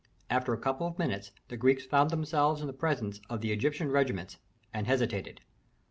After 0.31 0.51
a 0.51 0.57
couple 0.57 0.87
of 0.87 0.97
minutes 0.97 1.29
the 1.49 1.57
Greeks 1.57 1.85
found 1.85 2.09
themselves 2.09 2.61
in 2.61 2.65
the 2.65 2.73
presence 2.73 3.21
of 3.29 3.41
the 3.41 3.51
Egyptian 3.51 3.91
regiments, 3.91 4.39
and 4.73 4.87
hesitated. 4.87 5.41